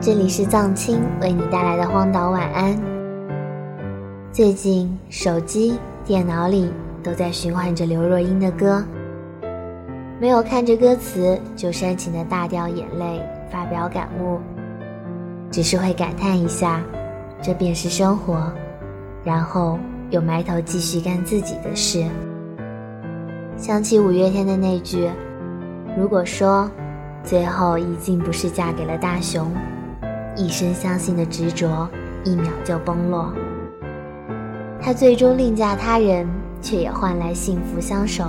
[0.00, 2.80] 这里是藏青为你带来的荒岛晚安。
[4.30, 6.70] 最近手机、电脑里
[7.02, 8.84] 都在循环着刘若英的歌，
[10.20, 13.20] 没有看着歌词就煽情的大掉眼泪，
[13.50, 14.38] 发表感悟，
[15.50, 16.80] 只是会感叹一下，
[17.42, 18.52] 这便是生活，
[19.24, 19.80] 然后
[20.10, 22.04] 又埋头继续干自己的事。
[23.56, 25.10] 想起五月天的那句
[25.98, 26.70] ：“如果说
[27.24, 29.50] 最后一静不是嫁给了大雄。”
[30.38, 31.88] 一生相信的执着，
[32.22, 33.34] 一秒就崩落。
[34.80, 36.24] 他最终另嫁他人，
[36.62, 38.26] 却也换来幸福相守。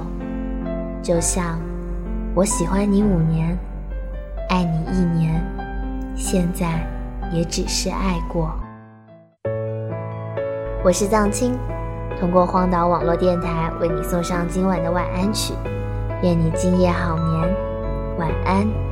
[1.03, 1.59] 就像
[2.33, 3.55] 我喜欢你五年，
[4.49, 5.39] 爱你一年，
[6.15, 6.83] 现在
[7.31, 8.51] 也只是爱过。
[10.83, 11.55] 我是藏青，
[12.19, 15.53] 通过荒岛网络电台为你送上今晚的晚安曲。
[16.23, 17.55] 愿你今夜好眠，
[18.17, 18.88] 晚安。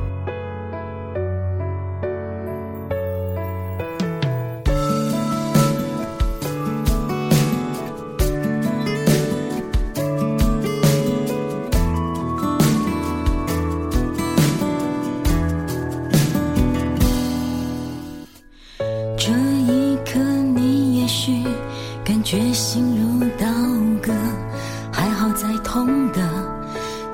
[22.08, 23.46] 感觉心如刀
[24.02, 24.14] 割，
[24.90, 26.26] 还好再痛的，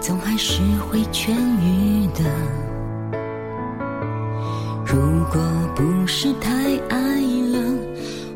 [0.00, 2.22] 总还是会痊愈的。
[4.86, 4.96] 如
[5.32, 5.42] 果
[5.74, 6.48] 不是太
[6.88, 7.58] 爱了，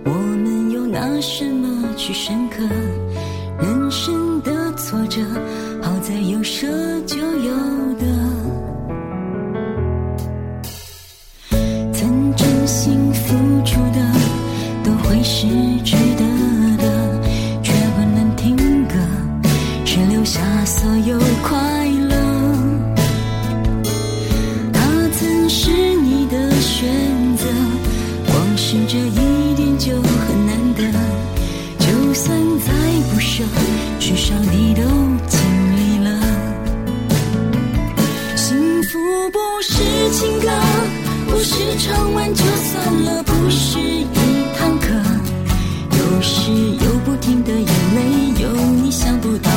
[0.05, 2.65] 我们又拿什么去深刻？
[3.61, 5.23] 人生的挫折，
[5.81, 6.67] 好在有舍
[7.07, 7.48] 就有
[28.71, 30.83] 是这一点就很难得，
[31.79, 32.71] 就算再
[33.11, 33.43] 不舍，
[33.99, 34.83] 至少你都
[35.27, 35.41] 尽
[35.75, 36.11] 力了。
[38.37, 38.99] 幸福
[39.31, 39.73] 不是
[40.11, 40.51] 情歌，
[41.31, 44.05] 不是唱完就算了，不是一
[44.59, 44.89] 堂课，
[45.93, 48.53] 有时有不停的眼泪，有
[48.83, 49.51] 你想不到。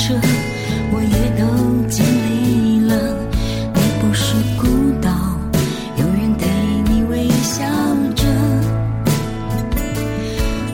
[0.00, 0.14] 车
[0.92, 1.44] 我也都
[1.88, 2.96] 经历了。
[3.74, 4.66] 你不是孤
[5.02, 5.10] 岛
[5.98, 6.48] 有人对
[6.88, 7.66] 你微笑
[8.16, 8.24] 着。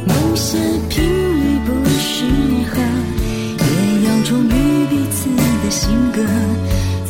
[0.07, 0.57] 某些
[0.89, 2.25] 频率不适
[2.71, 2.79] 合
[3.59, 5.29] 也要忠于彼此
[5.65, 6.23] 的性格。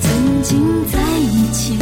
[0.01, 1.77] 曾经在一起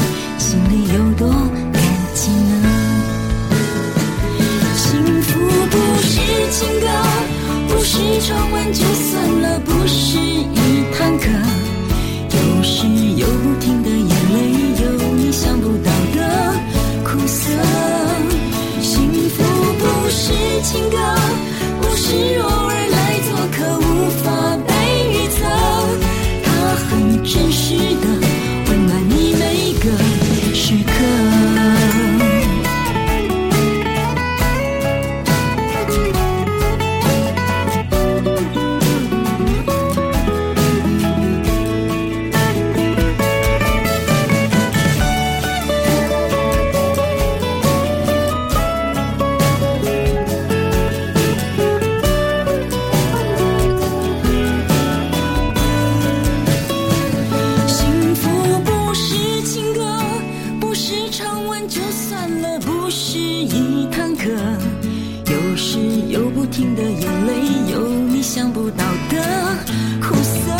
[65.31, 65.79] 有时
[66.09, 67.33] 有不停的眼泪，
[67.73, 69.57] 有你想不到的
[70.01, 70.53] 苦涩。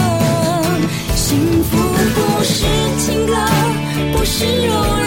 [1.15, 1.77] 幸福
[2.15, 2.65] 不是
[2.99, 3.35] 情歌，
[4.17, 5.04] 不是柔。